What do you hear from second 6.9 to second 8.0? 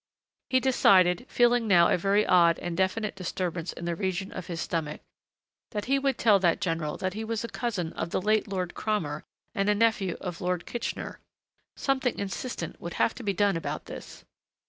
that he was a cousin